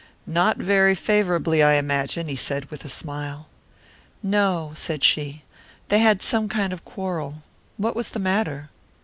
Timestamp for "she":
5.03-5.43